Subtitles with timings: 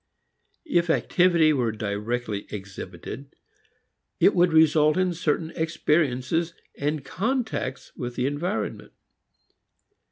[0.65, 3.35] If activity were directly exhibited
[4.19, 6.55] it would result in certain experiences,
[7.03, 8.93] contacts with the environment.